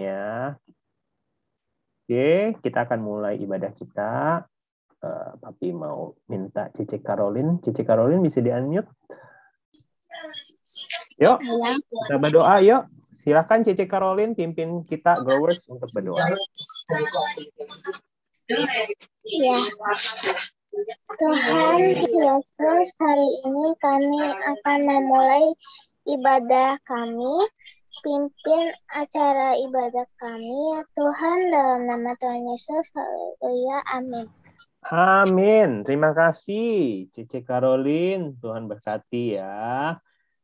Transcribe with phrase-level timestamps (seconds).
[0.00, 0.56] ya.
[2.10, 4.42] Oke, kita akan mulai ibadah kita.
[5.00, 7.62] Uh, Papi mau minta Cici Karolin.
[7.62, 8.90] Cici Karolin bisa di-unmute?
[11.20, 11.38] Yuk,
[12.08, 12.82] kita berdoa yuk.
[13.20, 16.24] Silakan Cici Karolin pimpin kita growers untuk berdoa.
[19.30, 19.56] Ya.
[21.14, 25.46] Tuhan Yesus, hari ini kami akan memulai
[26.08, 27.34] ibadah kami.
[28.00, 32.86] Pimpin acara ibadah kami, ya Tuhan, dalam nama Tuhan Yesus.
[32.94, 33.78] Haleluya.
[33.92, 34.26] Amin.
[34.88, 35.84] Amin.
[35.84, 38.38] Terima kasih, Cici Karolin.
[38.40, 39.98] Tuhan berkati ya.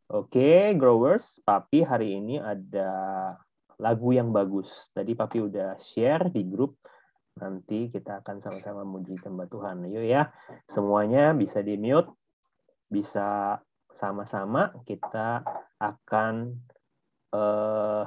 [0.07, 2.91] Oke, growers, Papi hari ini ada
[3.81, 4.93] lagu yang bagus.
[4.93, 6.79] Tadi Papi udah share di grup.
[7.37, 9.85] Nanti kita akan sama-sama muji tembak Tuhan.
[9.89, 10.33] Yuk ya,
[10.71, 12.09] semuanya bisa di-mute,
[12.89, 13.61] bisa
[13.97, 15.45] sama-sama kita
[15.81, 16.61] akan
[17.37, 18.05] uh,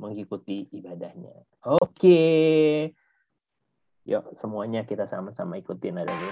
[0.00, 1.44] mengikuti ibadahnya.
[1.80, 2.24] Oke.
[4.06, 6.30] Yuk, semuanya kita sama-sama ikutin adanya.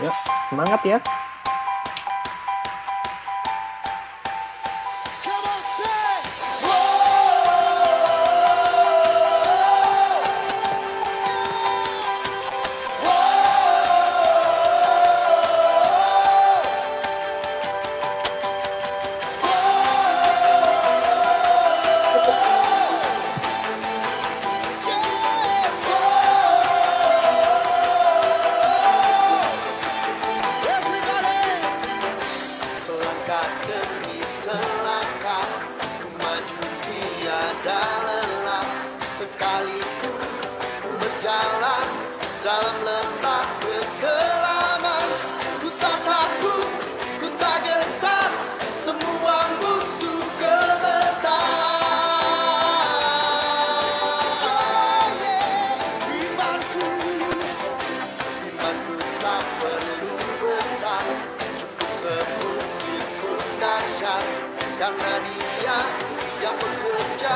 [0.00, 0.16] Yuk,
[0.48, 0.98] semangat ya.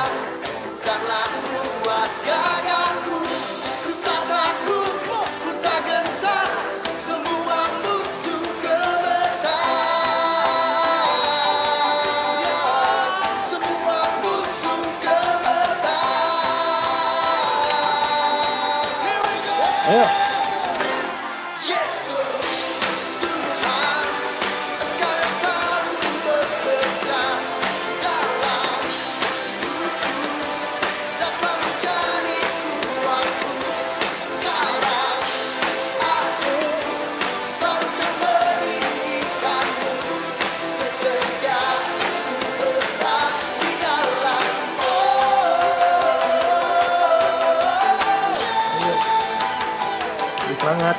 [0.03, 2.54] bukanlah keluarga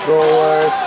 [0.07, 0.86] Go work.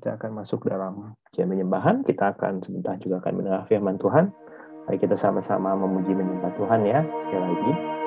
[0.00, 2.02] Kita akan masuk dalam jam penyembahan.
[2.02, 4.32] Kita akan sebentar juga akan mendengar firman Tuhan.
[4.88, 7.04] Mari kita sama-sama memuji menyembah Tuhan ya.
[7.22, 7.99] Sekali lagi.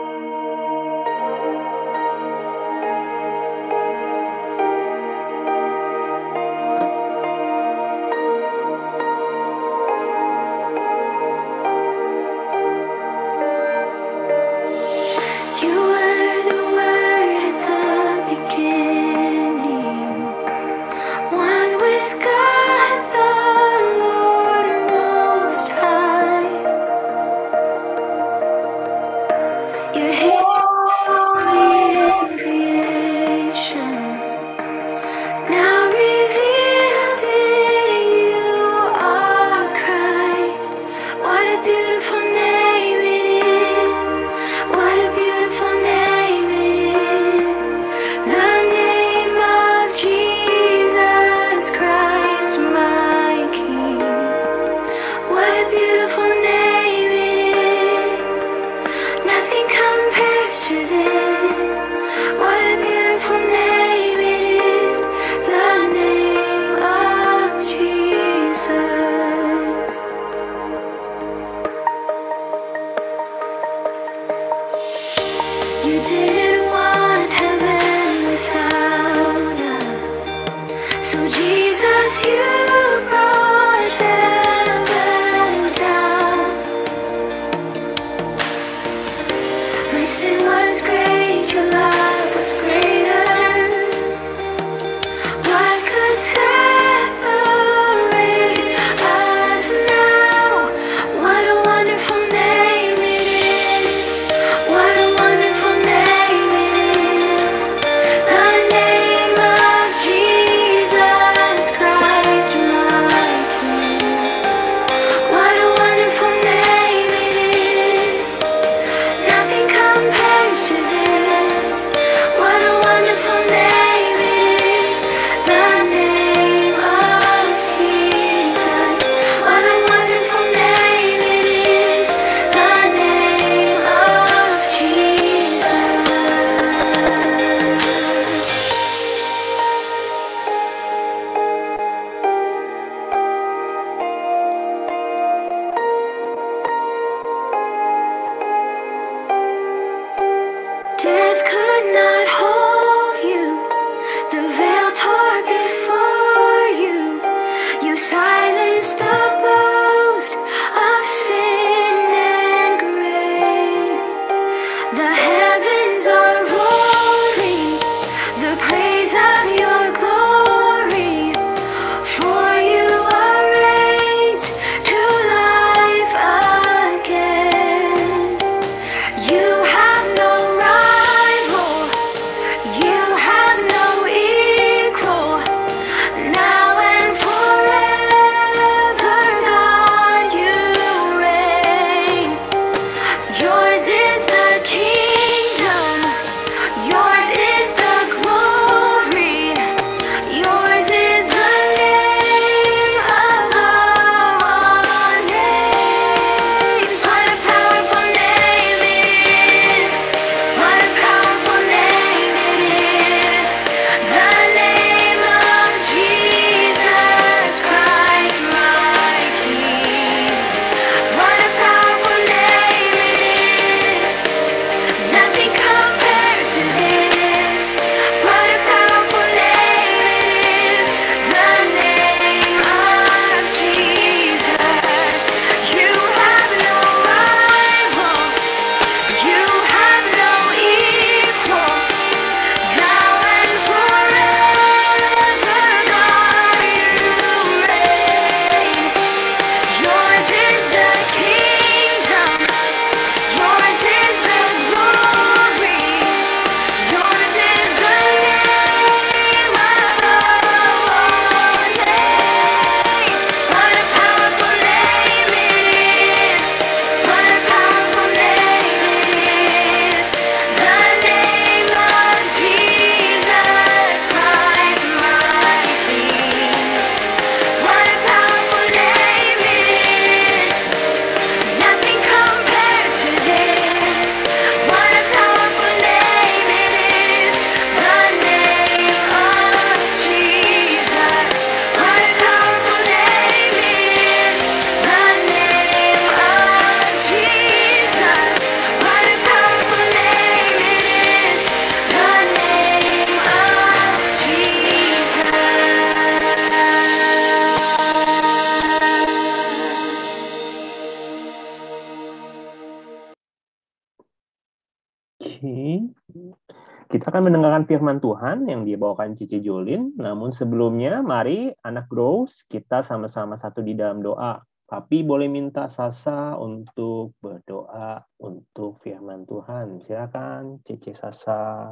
[317.24, 319.96] Mendengarkan firman Tuhan yang dibawakan Cici Jolin.
[319.96, 324.44] Namun sebelumnya, mari anak Grows, kita sama-sama satu di dalam doa.
[324.68, 329.80] Tapi boleh minta Sasa untuk berdoa untuk firman Tuhan.
[329.80, 331.72] Silakan Cici Sasa.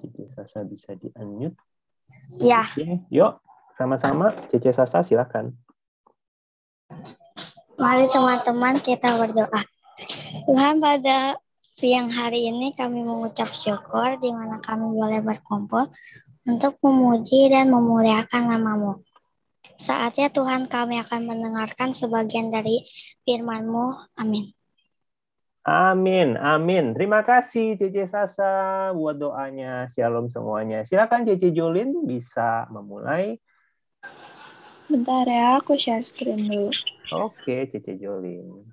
[0.00, 1.58] Cici Sasa bisa di-unmute.
[2.40, 2.64] Ya.
[2.64, 3.42] Oke, yuk
[3.74, 5.52] sama-sama Cici Sasa silakan.
[7.80, 9.62] Mari teman-teman kita berdoa.
[10.46, 11.34] Tuhan pada
[11.80, 15.88] siang hari ini kami mengucap syukur di mana kami boleh berkumpul
[16.44, 19.00] untuk memuji dan memuliakan namamu.
[19.80, 22.84] Saatnya Tuhan kami akan mendengarkan sebagian dari
[23.24, 24.12] firman-Mu.
[24.20, 24.52] Amin.
[25.64, 26.92] Amin, amin.
[26.92, 29.88] Terima kasih Cece Sasa buat doanya.
[29.88, 30.84] Shalom semuanya.
[30.84, 33.40] Silakan Cece Jolin bisa memulai.
[34.84, 36.76] Bentar ya, aku share screen dulu.
[37.08, 38.68] Oke, Cece Jolin.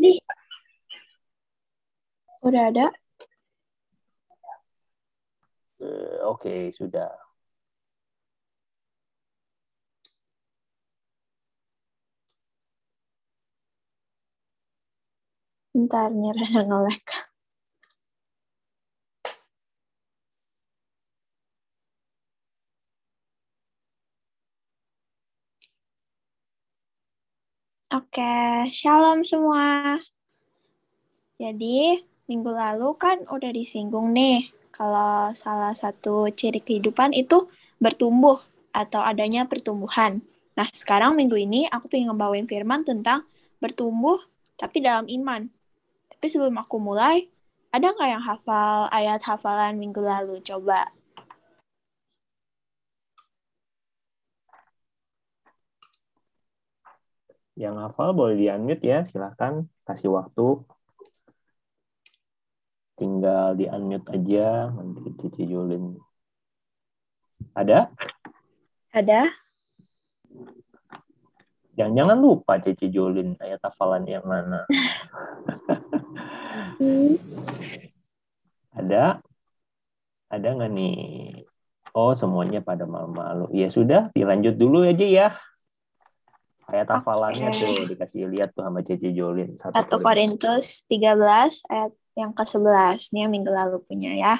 [0.00, 0.16] Di.
[2.40, 2.86] Udah ada?
[5.80, 7.12] Uh, Oke, okay, sudah.
[15.74, 17.29] Bentar, rada ngelek.
[27.90, 28.22] Oke,
[28.70, 29.98] shalom semua.
[31.42, 31.98] Jadi,
[32.30, 37.50] minggu lalu kan udah disinggung nih, kalau salah satu ciri kehidupan itu
[37.82, 38.38] bertumbuh
[38.70, 40.22] atau adanya pertumbuhan.
[40.54, 43.26] Nah, sekarang minggu ini aku pengen ngebawain firman tentang
[43.58, 44.22] bertumbuh
[44.54, 45.50] tapi dalam iman.
[46.14, 47.26] Tapi sebelum aku mulai,
[47.74, 50.38] ada nggak yang hafal ayat hafalan minggu lalu?
[50.46, 50.94] Coba
[57.60, 60.64] Yang hafal boleh di-unmute ya, silahkan kasih waktu.
[62.96, 66.00] Tinggal di-unmute aja, nanti Cici Julin.
[67.52, 67.92] Ada?
[68.96, 69.28] Ada.
[71.76, 74.64] Jangan-jangan lupa Cici Julin ayat hafalan yang mana.
[78.80, 79.20] Ada?
[80.32, 80.96] Ada nggak nih?
[81.92, 83.52] Oh, semuanya pada malu-malu.
[83.52, 85.28] Ya sudah, dilanjut dulu aja ya.
[86.70, 87.58] Ayat hafalannya okay.
[87.58, 89.58] tuh dikasih lihat tuh sama Cici Jolin.
[89.58, 94.34] 1 Korintus 13 ayat yang ke-11 nih yang minggu lalu punya ya.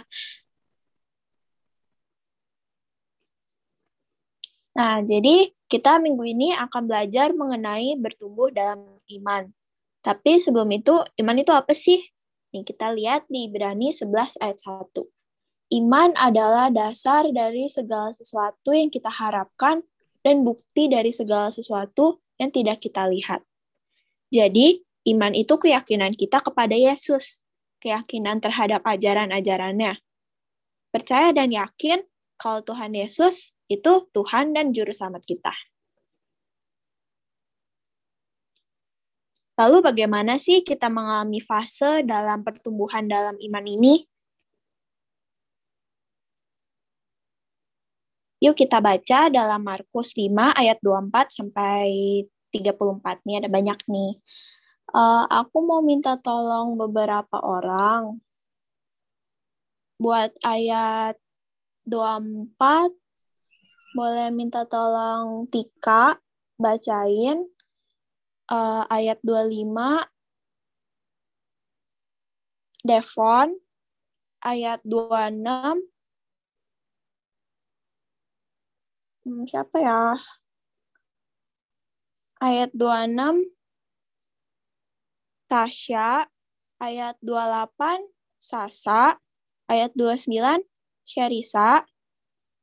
[4.79, 9.51] Nah, jadi kita minggu ini akan belajar mengenai bertumbuh dalam iman.
[10.01, 12.01] Tapi sebelum itu, iman itu apa sih?
[12.55, 15.05] Nih, kita lihat di Ibrani 11 ayat 1.
[15.71, 19.87] Iman adalah dasar dari segala sesuatu yang kita harapkan
[20.21, 23.45] dan bukti dari segala sesuatu yang tidak kita lihat.
[24.31, 27.45] Jadi, iman itu keyakinan kita kepada Yesus,
[27.81, 29.99] keyakinan terhadap ajaran-ajarannya.
[30.91, 32.03] Percaya dan yakin
[32.37, 35.55] kalau Tuhan Yesus itu Tuhan dan Juru Selamat kita.
[39.61, 44.10] Lalu bagaimana sih kita mengalami fase dalam pertumbuhan dalam iman ini?
[48.41, 54.17] Yuk kita baca dalam Markus 5 ayat 24 sampai 34 nih ada banyak nih.
[54.91, 58.17] Uh, aku mau minta tolong beberapa orang.
[60.01, 61.21] Buat ayat
[61.85, 62.97] 24
[63.93, 66.17] boleh minta tolong Tika
[66.57, 67.45] bacain
[68.49, 69.69] uh, ayat 25
[72.89, 73.53] Devon
[74.41, 75.45] ayat 26
[79.31, 80.19] Hmm, siapa ya?
[82.43, 83.47] Ayat 26,
[85.47, 86.27] Tasya.
[86.83, 88.11] Ayat 28,
[88.43, 89.23] Sasa.
[89.71, 90.67] Ayat 29,
[91.07, 91.87] Sherisa.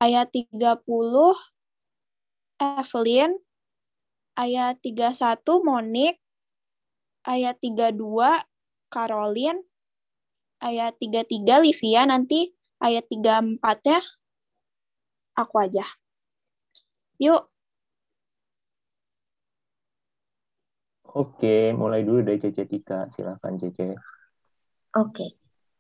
[0.04, 1.40] Ayat 30,
[2.60, 3.32] Evelyn.
[4.36, 6.20] Ayat 31, Monik.
[7.24, 8.44] Ayat 32,
[8.92, 9.64] Caroline.
[10.60, 12.04] Ayat 33, Livia.
[12.04, 12.52] Nanti
[12.84, 14.04] ayat 34-nya
[15.40, 15.88] aku aja.
[17.18, 17.50] Yuk.
[21.18, 23.10] Oke, mulai dulu dari Cece Tika.
[23.10, 23.98] Silahkan Cece.
[24.94, 25.34] Oke.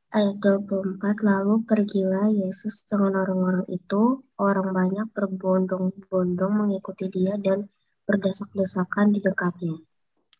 [0.08, 7.67] Ayat 24, lalu pergilah Yesus dengan orang-orang itu, orang banyak berbondong-bondong mengikuti dia dan
[8.08, 9.76] berdesak-desakan di dekatnya.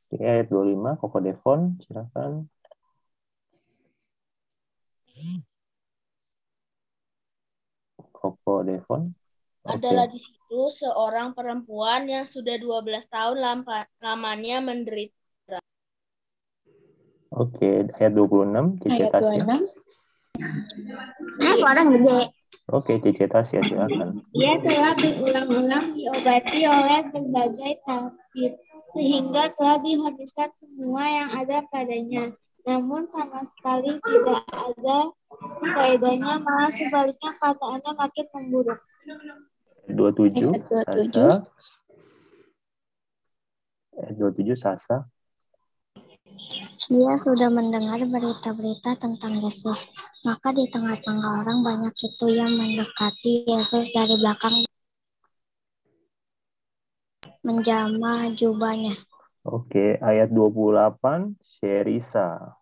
[0.08, 2.48] Oke, ayat 25, Koko Devon, silahkan.
[8.16, 9.12] Koko Devon.
[9.68, 15.60] Adalah di situ seorang perempuan yang sudah 12 tahun lampa- lamanya menderita.
[17.36, 19.44] Oke, ayat 26, Cici Ayat Tasya.
[19.44, 19.60] 26.
[21.44, 22.20] Nah, suara gede.
[22.72, 24.24] Oke, Cici Tasya silakan.
[24.32, 28.54] Ia telah berulang-ulang diobati oleh berbagai tabib,
[28.96, 32.32] sehingga telah dihabiskan semua yang ada padanya.
[32.64, 35.12] Namun sama sekali tidak ada
[35.76, 38.80] faedahnya, malah sebaliknya keadaannya makin memburuk.
[39.88, 41.16] Ayat 27, Ayat 27.
[41.16, 41.26] Sasa.
[43.96, 44.98] Ayat 27, Sasa.
[46.88, 49.88] Dia sudah mendengar berita-berita tentang Yesus.
[50.28, 54.68] Maka di tengah-tengah orang banyak itu yang mendekati Yesus dari belakang
[57.48, 58.92] menjamah jubahnya.
[59.48, 62.60] Oke, ayat 28, Sherisa.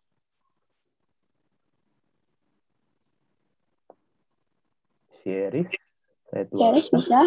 [5.09, 5.84] Sheris.
[6.43, 6.99] 28.
[6.99, 7.21] bisa?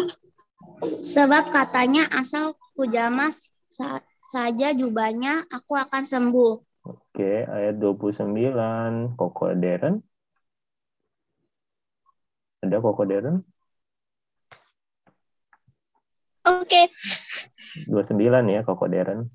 [1.01, 3.33] Sebab katanya asal kujamah
[3.67, 6.53] sa- saja jubahnya, aku akan sembuh.
[6.85, 10.05] Oke, ayat 29, Koko Deren.
[12.61, 13.41] Ada Koko Deren?
[16.45, 16.89] Oke,
[17.89, 19.29] 29 ya, Koko Deren.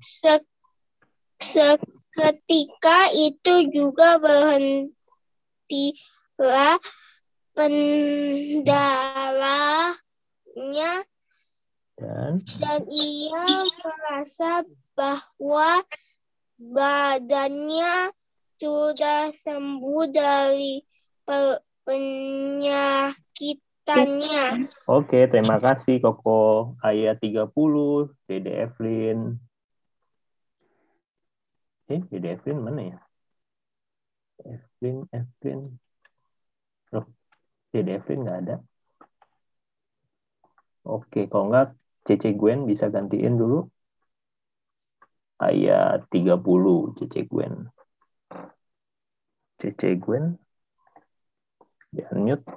[1.39, 4.95] seketika itu juga berhentilah
[7.55, 8.67] pendarahnya
[11.95, 13.47] Dan dan ia
[13.79, 15.79] merasa bahwa
[16.59, 18.11] badannya
[18.59, 20.83] sudah sembuh dari
[21.23, 23.15] pe- penyakitannya.
[24.91, 26.75] Oke, terima kasih Koko.
[26.83, 27.47] Ayat 30,
[28.27, 29.39] Dede Evelyn.
[31.87, 32.99] Eh, Dede Evelyn mana ya?
[34.43, 35.79] Evelyn, Evelyn.
[37.75, 38.55] Dede Evelyn nggak ada.
[40.87, 41.75] Oke, kalau nggak
[42.07, 43.67] Cece Gwen bisa gantiin dulu.
[45.43, 47.67] Ayat 30, Cece Gwen.
[49.59, 50.39] Cece Gwen.
[51.91, 52.47] Di unmute.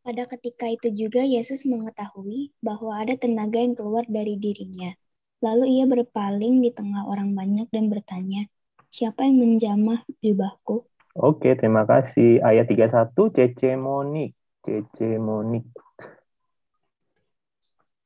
[0.00, 4.96] Pada ketika itu juga Yesus mengetahui bahwa ada tenaga yang keluar dari dirinya.
[5.44, 8.48] Lalu ia berpaling di tengah orang banyak dan bertanya,
[8.88, 10.88] siapa yang menjamah jubahku?
[11.12, 12.40] Oke, terima kasih.
[12.40, 14.32] Ayat 31, Cece Monik.
[14.64, 15.68] Cece Monik.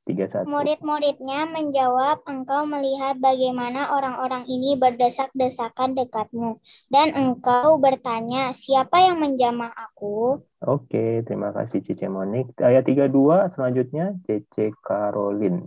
[0.07, 0.47] 31.
[0.47, 6.63] Murid-muridnya menjawab, engkau melihat bagaimana orang-orang ini berdesak-desakan dekatmu.
[6.87, 10.43] Dan engkau bertanya, siapa yang menjamah aku?
[10.63, 12.55] Oke, terima kasih Cece Monik.
[12.59, 15.63] Ayat 32, selanjutnya Cece Caroline.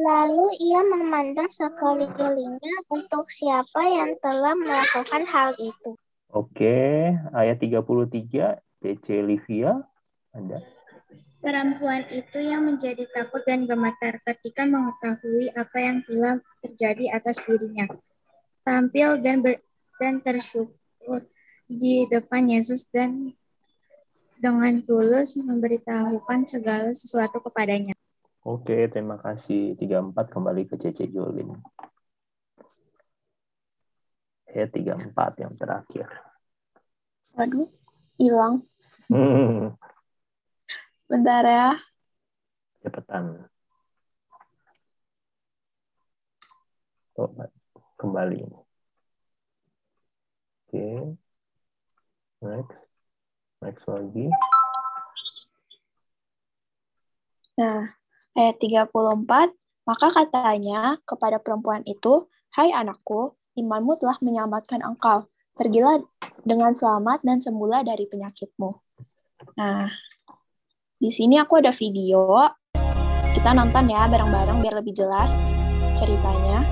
[0.00, 5.92] Lalu ia memandang sekelilingnya untuk siapa yang telah melakukan hal itu.
[6.32, 9.76] Oke, ayat 33, Cece Livia.
[10.32, 10.64] Ada.
[11.40, 17.88] Perempuan itu yang menjadi takut dan gemetar ketika mengetahui apa yang telah terjadi atas dirinya.
[18.64, 19.64] Tampil dan ber-
[20.00, 21.28] dan tersyukur
[21.68, 23.36] di depan Yesus dan
[24.40, 27.99] dengan tulus memberitahukan segala sesuatu kepadanya.
[28.40, 29.76] Oke, terima kasih.
[29.76, 31.60] 34 kembali ke Cece Jolin.
[34.48, 36.08] Ayat 34 yang terakhir.
[37.36, 37.68] Waduh,
[38.16, 38.64] hilang.
[39.06, 39.76] Hmm,
[41.06, 41.68] Bentar ya.
[42.80, 43.44] cepetan.
[47.12, 47.52] Coba
[48.00, 48.40] kembali.
[50.64, 50.88] Oke.
[52.40, 52.78] Next.
[53.60, 54.26] Next lagi.
[57.60, 57.99] Nah,
[58.38, 58.90] ayat 34,
[59.86, 65.30] maka katanya kepada perempuan itu, Hai anakku, imanmu telah menyelamatkan engkau.
[65.54, 66.02] Pergilah
[66.42, 68.70] dengan selamat dan sembuhlah dari penyakitmu.
[69.54, 69.86] Nah,
[70.98, 72.42] di sini aku ada video.
[73.30, 75.38] Kita nonton ya bareng-bareng biar lebih jelas
[75.94, 76.66] ceritanya.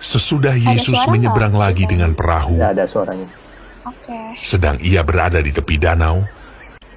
[0.00, 3.47] Sesudah Yesus menyeberang lagi dengan perahu, Tidak ada suaranya.
[4.38, 6.24] Sedang ia berada di tepi danau,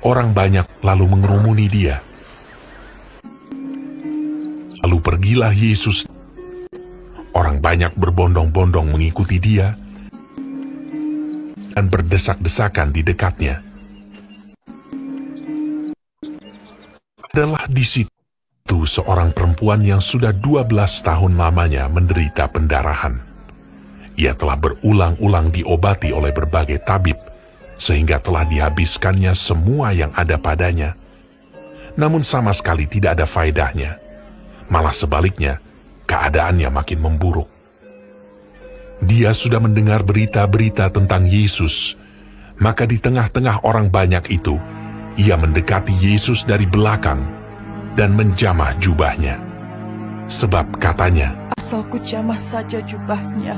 [0.03, 2.03] orang banyak lalu mengerumuni dia.
[4.81, 6.09] Lalu pergilah Yesus.
[7.31, 9.71] Orang banyak berbondong-bondong mengikuti dia
[11.71, 13.63] dan berdesak-desakan di dekatnya.
[17.31, 20.67] Adalah di situ seorang perempuan yang sudah 12
[21.07, 23.30] tahun lamanya menderita pendarahan.
[24.21, 27.17] Ia telah berulang-ulang diobati oleh berbagai tabib,
[27.81, 30.93] sehingga telah dihabiskannya semua yang ada padanya.
[31.97, 33.97] Namun sama sekali tidak ada faedahnya.
[34.69, 35.57] Malah sebaliknya,
[36.05, 37.49] keadaannya makin memburuk.
[39.01, 41.97] Dia sudah mendengar berita-berita tentang Yesus,
[42.61, 44.61] maka di tengah-tengah orang banyak itu,
[45.17, 47.25] ia mendekati Yesus dari belakang
[47.97, 49.41] dan menjamah jubahnya.
[50.29, 53.57] Sebab katanya, Asal ku jamah saja jubahnya,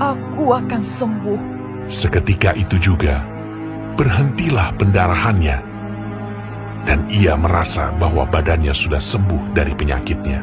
[0.00, 1.40] aku akan sembuh.
[1.90, 3.20] seketika itu juga,
[4.00, 5.58] berhentilah pendarahannya,
[6.88, 10.40] dan ia merasa bahwa badannya sudah sembuh dari penyakitnya.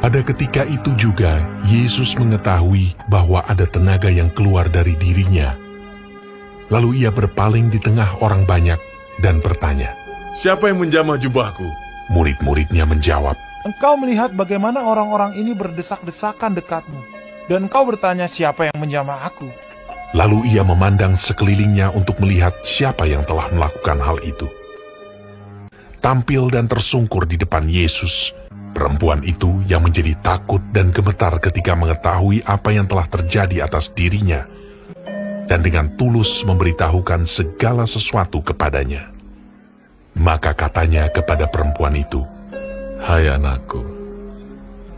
[0.00, 5.56] Pada ketika itu juga, Yesus mengetahui bahwa ada tenaga yang keluar dari dirinya.
[6.68, 8.80] Lalu ia berpaling di tengah orang banyak
[9.20, 9.92] dan bertanya.
[10.40, 11.64] Siapa yang menjamah jubahku?
[12.12, 13.32] Murid-muridnya menjawab,
[13.64, 17.00] Engkau melihat bagaimana orang-orang ini berdesak-desakan dekatmu,
[17.48, 19.48] dan engkau bertanya siapa yang menjamah aku.
[20.14, 24.46] Lalu ia memandang sekelilingnya untuk melihat siapa yang telah melakukan hal itu.
[25.98, 28.30] Tampil dan tersungkur di depan Yesus,
[28.76, 34.46] perempuan itu yang menjadi takut dan gemetar ketika mengetahui apa yang telah terjadi atas dirinya,
[35.50, 39.10] dan dengan tulus memberitahukan segala sesuatu kepadanya.
[40.14, 42.22] Maka katanya kepada perempuan itu,
[43.02, 43.82] Hai anakku,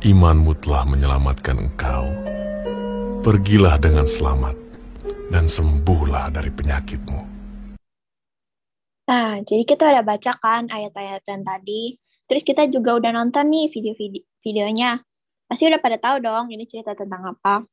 [0.06, 2.06] imanmu telah menyelamatkan engkau.
[3.26, 4.54] Pergilah dengan selamat
[5.34, 7.20] dan sembuhlah dari penyakitmu.
[9.10, 11.98] Nah, jadi kita udah baca kan ayat-ayat yang tadi.
[12.30, 15.02] Terus kita juga udah nonton nih video-videonya.
[15.50, 17.66] Pasti udah pada tahu dong ini cerita tentang apa.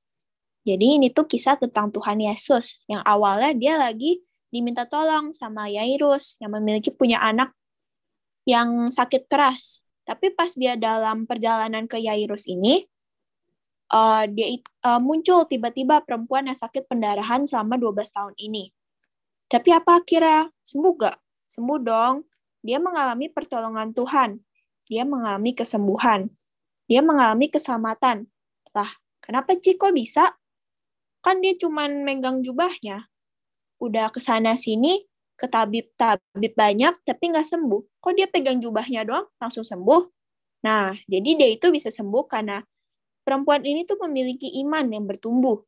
[0.66, 6.42] Jadi ini tuh kisah tentang Tuhan Yesus yang awalnya dia lagi diminta tolong sama Yairus
[6.42, 7.54] yang memiliki punya anak
[8.50, 9.83] yang sakit keras.
[10.04, 12.84] Tapi pas dia dalam perjalanan ke Yairus ini,
[13.94, 18.74] uh, dia uh, muncul tiba-tiba perempuan yang sakit pendarahan selama 12 tahun ini.
[19.48, 21.18] Tapi apa kira sembuh gak?
[21.54, 22.26] Sembuh dong.
[22.66, 24.42] Dia mengalami pertolongan Tuhan.
[24.90, 26.26] Dia mengalami kesembuhan.
[26.90, 28.26] Dia mengalami keselamatan.
[28.74, 28.90] Lah,
[29.22, 30.34] kenapa Cik kok bisa?
[31.22, 33.08] Kan dia cuman megang jubahnya.
[33.80, 35.06] Udah ke sana sini,
[35.38, 37.93] ke tabib-tabib banyak, tapi nggak sembuh.
[38.04, 40.04] Kok dia pegang jubahnya doang, langsung sembuh?
[40.68, 42.60] Nah, jadi dia itu bisa sembuh karena
[43.24, 45.64] perempuan ini tuh memiliki iman yang bertumbuh.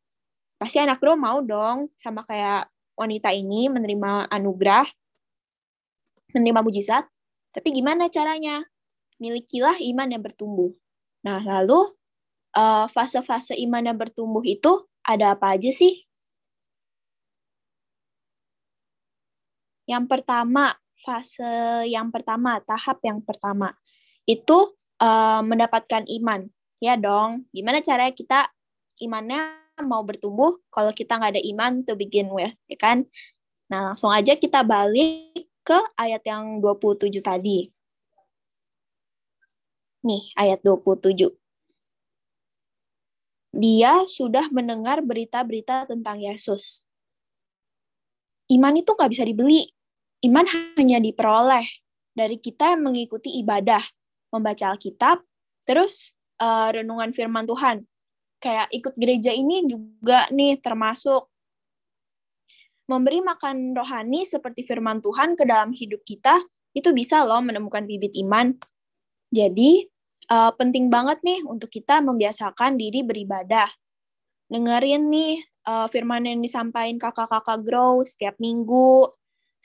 [0.59, 2.67] Pasti anak bro mau dong, sama kayak
[2.99, 4.83] wanita ini menerima anugerah,
[6.35, 7.07] menerima mujizat.
[7.55, 8.67] Tapi gimana caranya?
[9.15, 10.75] Milikilah iman yang bertumbuh.
[11.23, 11.95] Nah, lalu
[12.55, 16.03] uh, fase-fase iman yang bertumbuh itu ada apa aja sih?
[19.87, 23.77] Yang pertama, fase yang pertama, tahap yang pertama,
[24.25, 26.49] itu uh, mendapatkan iman.
[26.81, 28.49] Ya dong, gimana caranya kita
[28.99, 33.05] imannya mau bertumbuh kalau kita nggak ada iman to begin with, ya kan?
[33.69, 37.69] Nah, langsung aja kita balik ke ayat yang 27 tadi.
[40.05, 41.33] Nih, ayat 27.
[43.55, 46.85] Dia sudah mendengar berita-berita tentang Yesus.
[48.51, 49.74] Iman itu nggak bisa dibeli.
[50.25, 51.69] Iman hanya diperoleh
[52.17, 53.85] dari kita yang mengikuti ibadah,
[54.33, 55.21] membaca Alkitab,
[55.69, 57.85] terus uh, renungan firman Tuhan.
[58.41, 61.29] Kayak ikut gereja ini juga nih termasuk
[62.89, 66.41] memberi makan rohani seperti firman Tuhan ke dalam hidup kita,
[66.73, 68.53] itu bisa loh menemukan bibit iman.
[69.33, 69.85] Jadi,
[70.29, 73.69] uh, penting banget nih untuk kita membiasakan diri beribadah.
[74.49, 79.09] Dengerin nih uh, firman yang disampaikan kakak-kakak grow setiap minggu,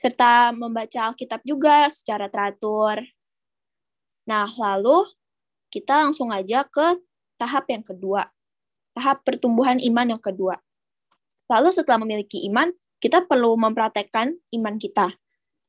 [0.01, 3.05] serta membaca Alkitab juga secara teratur.
[4.25, 5.05] Nah, lalu
[5.69, 6.97] kita langsung aja ke
[7.37, 8.25] tahap yang kedua,
[8.97, 10.57] tahap pertumbuhan iman yang kedua.
[11.45, 15.13] Lalu setelah memiliki iman, kita perlu mempraktekkan iman kita.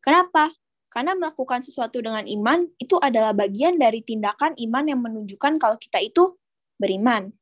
[0.01, 0.49] Kenapa?
[0.89, 6.01] Karena melakukan sesuatu dengan iman itu adalah bagian dari tindakan iman yang menunjukkan kalau kita
[6.01, 6.41] itu
[6.81, 7.33] beriman.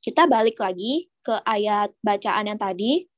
[0.00, 3.08] Kita balik lagi ke ayat bacaan yang tadi.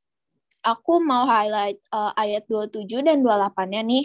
[0.68, 4.04] Aku mau highlight uh, ayat 27 dan 28-nya nih.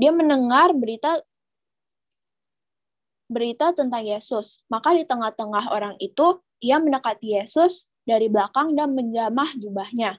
[0.00, 1.20] Dia mendengar berita
[3.28, 4.64] berita tentang Yesus.
[4.72, 10.16] Maka di tengah-tengah orang itu, ia mendekati Yesus dari belakang dan menjamah jubahnya.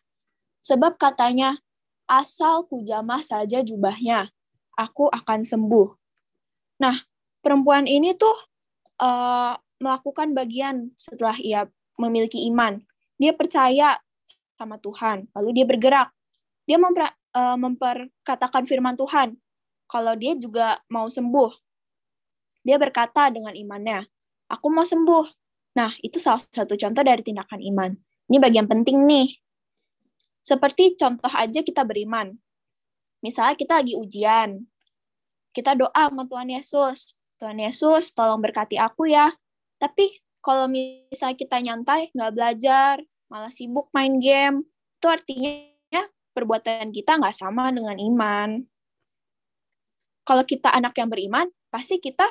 [0.62, 1.58] Sebab katanya,
[2.06, 4.30] asal ku jamah saja jubahnya,
[4.78, 5.90] aku akan sembuh.
[6.86, 7.02] Nah,
[7.42, 8.38] perempuan ini tuh
[9.02, 11.66] uh, melakukan bagian setelah ia
[11.98, 12.80] memiliki iman.
[13.20, 14.00] Dia percaya
[14.56, 16.10] sama Tuhan, lalu dia bergerak.
[16.64, 19.36] Dia memper, uh, memperkatakan firman Tuhan,
[19.92, 21.52] kalau dia juga mau sembuh.
[22.64, 24.08] Dia berkata dengan imannya,
[24.48, 25.26] aku mau sembuh.
[25.76, 27.92] Nah, itu salah satu contoh dari tindakan iman.
[28.30, 29.28] Ini bagian penting nih.
[30.40, 32.32] Seperti contoh aja kita beriman.
[33.20, 34.64] Misalnya kita lagi ujian.
[35.52, 37.20] Kita doa sama Tuhan Yesus.
[37.40, 39.32] Tuhan Yesus, tolong berkati aku ya.
[39.80, 42.96] Tapi kalau misalnya kita nyantai, nggak belajar,
[43.28, 44.66] malah sibuk main game,
[45.00, 46.02] itu artinya
[46.34, 48.50] perbuatan kita nggak sama dengan iman.
[50.24, 52.26] Kalau kita anak yang beriman, pasti kita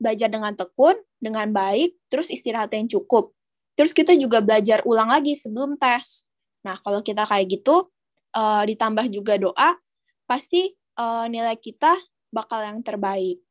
[0.00, 3.34] belajar dengan tekun, dengan baik, terus istirahat yang cukup.
[3.78, 6.26] Terus kita juga belajar ulang lagi sebelum tes.
[6.66, 7.90] Nah, kalau kita kayak gitu,
[8.36, 9.78] uh, ditambah juga doa,
[10.26, 11.98] pasti uh, nilai kita
[12.32, 13.42] bakal yang terbaik.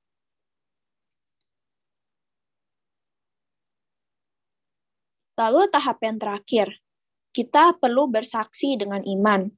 [5.41, 6.69] Lalu tahap yang terakhir,
[7.34, 9.49] kita perlu bersaksi dengan iman.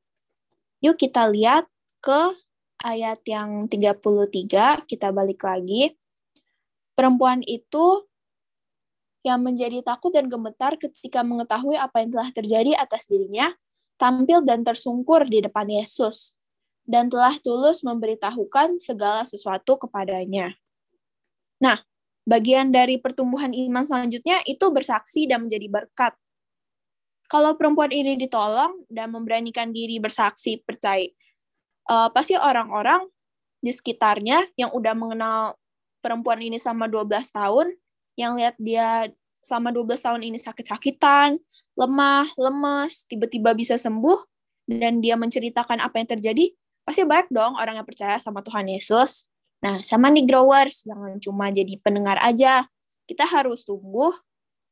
[0.80, 1.67] Yuk kita lihat
[2.00, 2.32] ke
[2.80, 5.91] ayat yang 33, kita balik lagi.
[6.96, 8.08] Perempuan itu
[9.28, 13.52] yang menjadi takut dan gemetar ketika mengetahui apa yang telah terjadi atas dirinya,
[14.00, 16.39] tampil dan tersungkur di depan Yesus,
[16.84, 20.56] dan telah tulus memberitahukan segala sesuatu kepadanya.
[21.63, 21.80] Nah,
[22.23, 26.13] bagian dari pertumbuhan iman selanjutnya itu bersaksi dan menjadi berkat.
[27.27, 31.07] Kalau perempuan ini ditolong dan memberanikan diri bersaksi percaya,
[31.89, 33.07] uh, pasti orang-orang
[33.63, 35.55] di sekitarnya yang udah mengenal
[36.03, 37.73] perempuan ini sama 12 tahun
[38.19, 39.07] yang lihat dia
[39.43, 41.39] selama 12 tahun ini sakit-sakitan,
[41.75, 44.19] lemah, lemes, tiba-tiba bisa sembuh,
[44.69, 46.45] dan dia menceritakan apa yang terjadi,
[46.88, 49.27] pasti banyak dong orang yang percaya sama Tuhan Yesus.
[49.63, 52.67] Nah, sama nih growers, jangan cuma jadi pendengar aja.
[53.08, 54.12] Kita harus tumbuh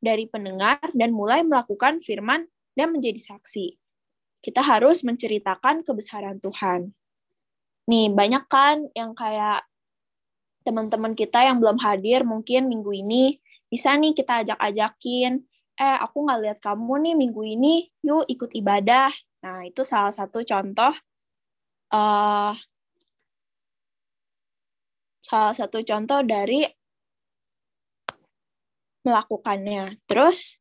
[0.04, 2.43] dari pendengar dan mulai melakukan firman
[2.75, 3.80] dan menjadi saksi.
[4.43, 6.91] Kita harus menceritakan kebesaran Tuhan.
[7.88, 9.63] Nih, banyak kan yang kayak
[10.62, 15.41] teman-teman kita yang belum hadir mungkin minggu ini bisa nih kita ajak-ajakin
[15.80, 17.73] eh aku nggak lihat kamu nih minggu ini
[18.06, 19.10] yuk ikut ibadah
[19.41, 20.93] nah itu salah satu contoh
[21.89, 22.54] uh,
[25.21, 26.65] salah satu contoh dari
[29.01, 30.57] melakukannya terus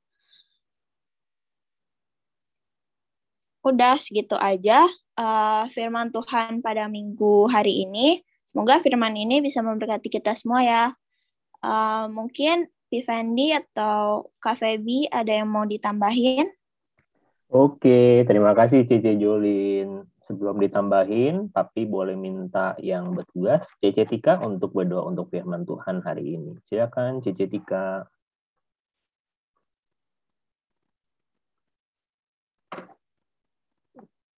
[3.61, 4.89] udah segitu aja
[5.21, 10.85] uh, firman Tuhan pada minggu hari ini Semoga firman ini bisa memberkati kita semua ya.
[11.63, 16.51] Uh, mungkin Vivendi atau Kak Feby ada yang mau ditambahin?
[17.47, 20.03] Oke, terima kasih Cici Jolin.
[20.31, 26.39] Sebelum ditambahin, Papi boleh minta yang bertugas, Cici Tika, untuk berdoa untuk firman Tuhan hari
[26.39, 26.55] ini.
[26.71, 28.07] Silakan Cici Tika.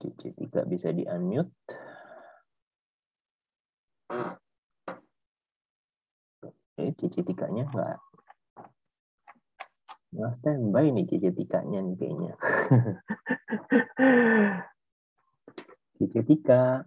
[0.01, 1.53] Cici Tika bisa di-unmute.
[6.81, 8.01] Oke, tikanya enggak.
[10.17, 12.33] Nggak standby nih cici tikanya nih kayaknya.
[16.03, 16.83] cici tika.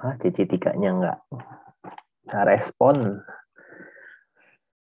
[0.00, 1.18] Ah, cici tikanya enggak.
[2.24, 3.20] Nggak respon.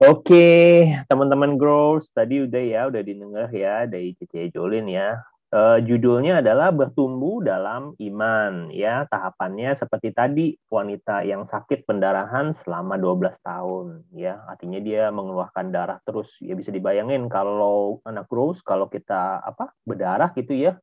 [0.03, 5.15] Oke, teman-teman growers, tadi udah ya, udah didengar ya dari Cici Jolin ya
[5.53, 9.05] uh, judulnya adalah bertumbuh dalam iman ya.
[9.07, 13.87] Tahapannya seperti tadi wanita yang sakit pendarahan selama 12 tahun
[14.17, 14.41] ya.
[14.49, 16.41] Artinya dia mengeluarkan darah terus.
[16.41, 20.81] Ya bisa dibayangin kalau anak Rose kalau kita apa berdarah gitu ya.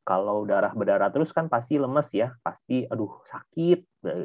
[0.00, 3.80] Kalau darah berdarah terus kan pasti lemes ya pasti aduh sakit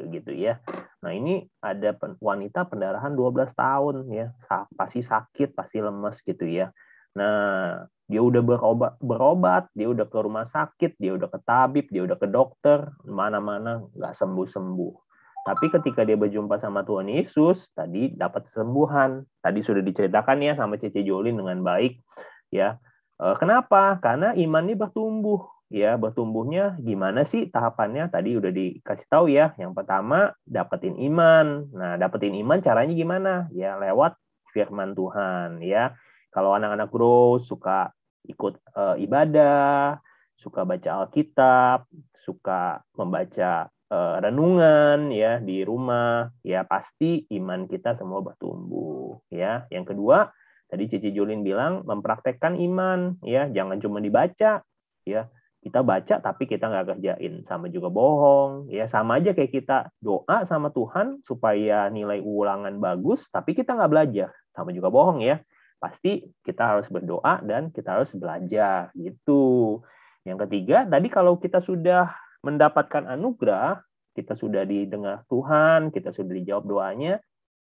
[0.08, 0.58] gitu ya.
[1.04, 4.32] Nah ini ada wanita pendarahan 12 tahun ya.
[4.72, 6.72] Pasti sakit pasti lemes gitu ya
[7.16, 12.06] nah dia udah berobat, berobat, dia udah ke rumah sakit, dia udah ke tabib, dia
[12.06, 14.94] udah ke dokter, mana-mana nggak sembuh-sembuh.
[15.46, 19.22] Tapi ketika dia berjumpa sama Tuhan Yesus, tadi dapat kesembuhan.
[19.38, 22.02] Tadi sudah diceritakan ya sama Cece Jolin dengan baik.
[22.50, 22.82] Ya,
[23.22, 24.02] eh, kenapa?
[24.02, 25.46] Karena imannya bertumbuh.
[25.70, 28.10] Ya, bertumbuhnya gimana sih tahapannya?
[28.10, 29.54] Tadi udah dikasih tahu ya.
[29.58, 31.70] Yang pertama, dapetin iman.
[31.74, 33.32] Nah, dapetin iman caranya gimana?
[33.54, 34.18] Ya, lewat
[34.50, 35.62] firman Tuhan.
[35.62, 35.94] Ya,
[36.36, 37.96] kalau anak-anak grow suka
[38.28, 39.96] ikut uh, ibadah,
[40.36, 48.20] suka baca Alkitab, suka membaca uh, renungan ya di rumah, ya pasti iman kita semua
[48.20, 49.64] bertumbuh ya.
[49.72, 50.28] Yang kedua,
[50.68, 54.60] tadi Cici Julin bilang mempraktekkan iman ya, jangan cuma dibaca
[55.08, 55.22] ya.
[55.64, 60.44] Kita baca tapi kita nggak kerjain, sama juga bohong ya, sama aja kayak kita doa
[60.44, 65.40] sama Tuhan supaya nilai ulangan bagus, tapi kita nggak belajar, sama juga bohong ya
[65.76, 69.80] pasti kita harus berdoa dan kita harus belajar gitu.
[70.26, 72.10] Yang ketiga, tadi kalau kita sudah
[72.42, 73.82] mendapatkan anugerah,
[74.16, 77.20] kita sudah didengar Tuhan, kita sudah dijawab doanya,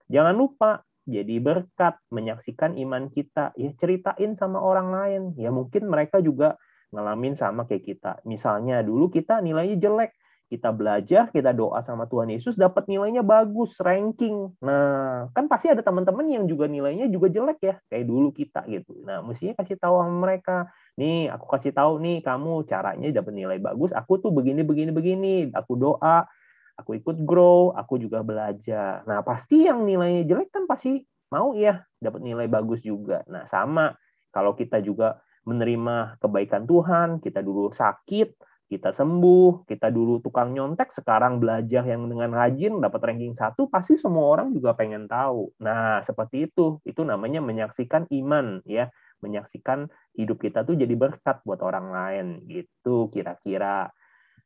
[0.09, 3.53] jangan lupa jadi berkat menyaksikan iman kita.
[3.61, 5.23] Ya ceritain sama orang lain.
[5.37, 6.57] Ya mungkin mereka juga
[6.97, 8.13] ngalamin sama kayak kita.
[8.25, 10.17] Misalnya dulu kita nilainya jelek,
[10.49, 14.53] kita belajar, kita doa sama Tuhan Yesus, dapat nilainya bagus, ranking.
[14.61, 19.03] Nah, kan pasti ada teman-teman yang juga nilainya juga jelek ya, kayak dulu kita gitu.
[19.03, 20.69] Nah, mestinya kasih tahu sama mereka,
[21.01, 25.35] nih aku kasih tahu nih kamu caranya dapat nilai bagus, aku tuh begini begini begini,
[25.51, 26.29] aku doa,
[26.77, 29.03] aku ikut grow, aku juga belajar.
[29.09, 31.03] Nah, pasti yang nilainya jelek kan pasti
[31.33, 33.25] mau ya dapat nilai bagus juga.
[33.27, 33.97] Nah, sama
[34.31, 40.89] kalau kita juga menerima kebaikan Tuhan, kita dulu sakit, kita sembuh, kita dulu tukang nyontek,
[40.91, 45.53] sekarang belajar yang dengan rajin, dapat ranking satu, pasti semua orang juga pengen tahu.
[45.61, 46.81] Nah, seperti itu.
[46.83, 48.89] Itu namanya menyaksikan iman, ya.
[49.21, 53.93] Menyaksikan hidup kita tuh jadi berkat buat orang lain, gitu kira-kira.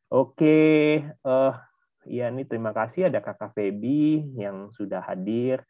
[0.09, 1.55] Oke, uh,
[2.09, 5.63] ya ini terima kasih ada kakak Feby yang sudah hadir.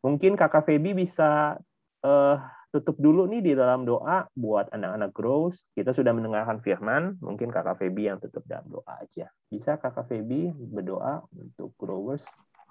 [0.00, 1.60] Mungkin kakak Feby bisa
[2.02, 2.36] uh,
[2.72, 5.60] tutup dulu nih di dalam doa buat anak-anak Grows.
[5.76, 9.28] Kita sudah mendengarkan firman, mungkin Kakak Feby yang tutup dalam doa aja.
[9.52, 12.24] Bisa Kakak Feby berdoa untuk Growers?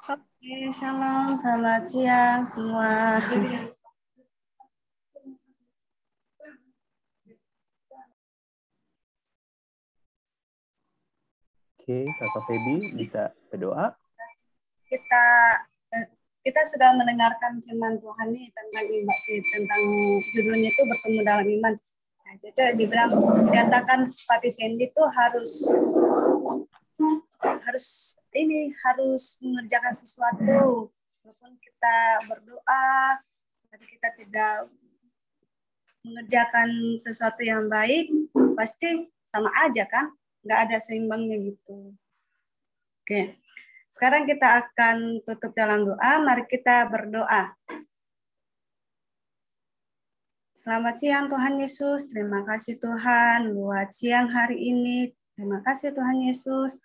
[0.09, 3.21] Oke, shalom, selamat siang semua.
[11.77, 13.93] Oke, Kakak Feby bisa berdoa?
[14.89, 15.25] Kita
[16.41, 19.83] kita sudah mendengarkan firman Tuhan nih tentang iman, tentang
[20.33, 21.73] judulnya itu bertemu dalam iman.
[22.25, 23.13] Nah, jadi dibilang
[23.45, 25.51] dikatakan Papi Fendi itu harus
[27.41, 27.85] harus
[28.33, 30.89] ini harus mengerjakan sesuatu.
[31.21, 33.21] Walaupun kita berdoa
[33.69, 34.53] tapi kita tidak
[36.01, 38.09] mengerjakan sesuatu yang baik
[38.57, 40.09] pasti sama aja kan?
[40.41, 41.93] Nggak ada seimbangnya gitu.
[43.05, 43.40] Oke
[43.91, 46.11] sekarang kita akan tutup dalam doa.
[46.23, 47.51] Mari kita berdoa.
[50.55, 52.07] Selamat siang Tuhan Yesus.
[52.07, 55.11] Terima kasih Tuhan buat siang hari ini.
[55.35, 56.79] Terima kasih Tuhan Yesus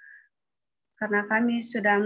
[0.96, 2.00] karena kami sudah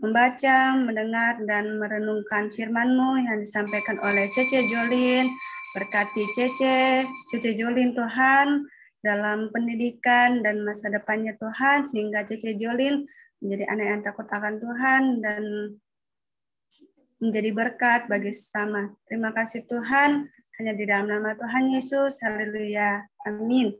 [0.00, 5.28] membaca, mendengar, dan merenungkan firman-Mu yang disampaikan oleh Cece Jolin.
[5.72, 8.64] Berkati Cece, Cece Jolin Tuhan,
[9.02, 13.02] dalam pendidikan dan masa depannya Tuhan, sehingga Cece Jolin
[13.42, 15.42] menjadi anak yang takut akan Tuhan dan
[17.18, 18.94] menjadi berkat bagi sesama.
[19.06, 20.26] Terima kasih Tuhan,
[20.58, 22.22] hanya di dalam nama Tuhan Yesus.
[22.22, 23.06] Haleluya.
[23.26, 23.74] Amin.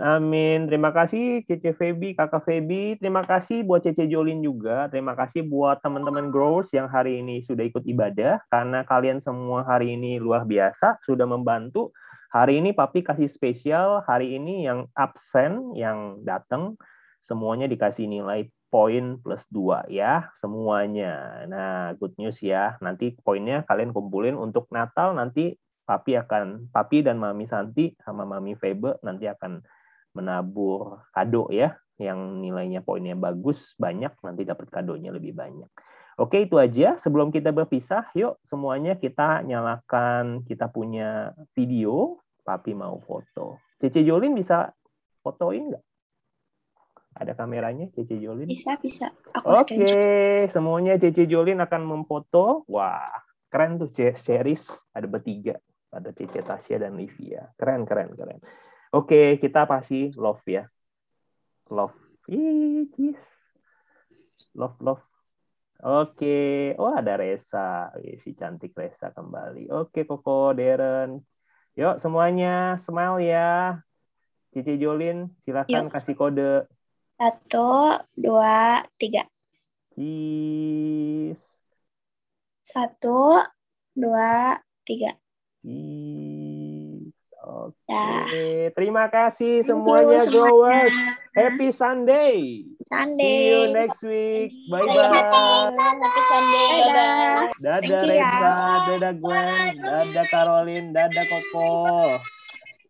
[0.00, 0.72] Amin.
[0.72, 2.96] Terima kasih Cece Feby, Kakak Feby.
[2.96, 4.88] Terima kasih buat Cece Jolin juga.
[4.88, 8.40] Terima kasih buat teman-teman growers yang hari ini sudah ikut ibadah.
[8.48, 11.92] Karena kalian semua hari ini luar biasa, sudah membantu.
[12.32, 16.80] Hari ini Papi kasih spesial, hari ini yang absen, yang datang,
[17.20, 21.44] semuanya dikasih nilai poin plus dua ya semuanya.
[21.44, 27.20] Nah good news ya nanti poinnya kalian kumpulin untuk Natal nanti Papi akan Papi dan
[27.20, 29.60] Mami Santi sama Mami Febe nanti akan
[30.16, 35.68] menabur kado ya yang nilainya poinnya bagus banyak nanti dapat kadonya lebih banyak.
[36.16, 42.98] Oke itu aja sebelum kita berpisah yuk semuanya kita nyalakan kita punya video Papi mau
[42.98, 43.62] foto.
[43.78, 44.70] Cece Jolin bisa
[45.22, 45.84] fotoin nggak?
[47.12, 48.48] Ada kameranya Cece Jolin?
[48.50, 49.10] Bisa, bisa.
[49.46, 50.48] Oke, okay.
[50.50, 52.66] semuanya Cece Jolin akan memfoto.
[52.66, 53.10] Wah,
[53.52, 55.58] keren tuh series ada bertiga.
[55.92, 57.52] Ada Cece Tasya dan Livia.
[57.60, 58.40] Keren, keren, keren.
[58.92, 60.64] Oke, okay, kita pasti love ya.
[61.68, 61.96] Love.
[62.32, 62.88] Ih,
[64.56, 65.04] Love, love.
[65.82, 66.78] Oke, okay.
[66.78, 67.90] oh ada Resa,
[68.22, 69.66] si cantik Resa kembali.
[69.74, 71.18] Oke, okay, Koko, Darren.
[71.72, 73.80] Yuk semuanya smile ya.
[74.52, 75.92] Cici Jolin, silakan Yuk.
[75.96, 76.68] kasih kode.
[77.16, 79.24] Satu, dua, tiga.
[79.96, 81.40] Cheese.
[82.60, 83.40] Satu,
[83.96, 85.16] dua, tiga.
[85.64, 86.21] Cheese.
[87.72, 88.68] Oke.
[88.68, 88.68] Ya.
[88.76, 90.96] Terima kasih Thank semuanya, semuanya growers.
[91.32, 92.36] Happy Sunday.
[92.84, 93.24] Sunday.
[93.24, 94.50] See you next week.
[94.68, 95.72] Bye bye.
[95.76, 96.68] Happy Sunday.
[96.68, 97.36] Dadah.
[97.62, 98.54] Dadah Reza, ya.
[98.88, 101.72] dadah Gwen, dadah Caroline, dadah Koko.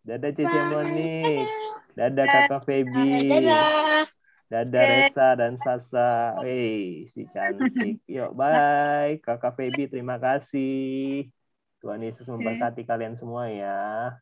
[0.02, 1.46] Dadah Cici Monik.
[1.94, 3.28] Dadah Kakak Feby.
[3.30, 4.04] Dadah.
[4.52, 6.36] Dadah Resa dan Sasa.
[6.44, 8.04] Hei, si cantik.
[8.04, 9.16] Yuk, bye.
[9.24, 11.28] Kakak Feby, terima kasih.
[11.82, 14.14] Tuhan Yesus memberkati kalian semua ya.